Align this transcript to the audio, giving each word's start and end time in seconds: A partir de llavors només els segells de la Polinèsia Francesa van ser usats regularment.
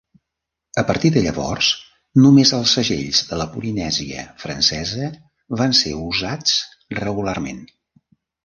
A 0.81 0.83
partir 0.91 1.09
de 1.17 1.21
llavors 1.25 1.67
només 2.23 2.53
els 2.61 2.73
segells 2.79 3.21
de 3.33 3.39
la 3.41 3.47
Polinèsia 3.53 4.25
Francesa 4.45 5.11
van 5.63 5.79
ser 5.85 5.95
usats 6.11 6.57
regularment. 7.05 7.63